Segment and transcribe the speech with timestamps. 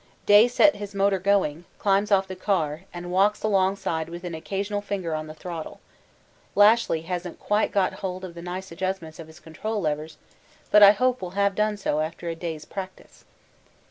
[0.25, 4.81] Day sets his motor going, climbs off the car, and walks alongside with an occasional
[4.81, 5.79] finger on the throttle.
[6.55, 10.17] Lashly hasn't yet quite got hold of the nice adjustments of his control levers,
[10.71, 13.25] but I hope will have done so after a day's practice.